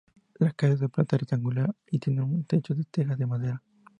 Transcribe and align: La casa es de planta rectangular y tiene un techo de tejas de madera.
La 0.39 0.51
casa 0.53 0.73
es 0.73 0.79
de 0.79 0.89
planta 0.89 1.15
rectangular 1.15 1.75
y 1.91 1.99
tiene 1.99 2.23
un 2.23 2.43
techo 2.45 2.73
de 2.73 2.85
tejas 2.85 3.19
de 3.19 3.27
madera. 3.27 3.61